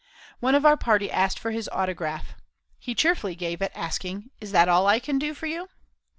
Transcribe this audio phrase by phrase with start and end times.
[0.39, 2.33] One of our party asked for his autograph;
[2.79, 5.69] he cheerfully gave it, asking, "Is that all I can do for you?"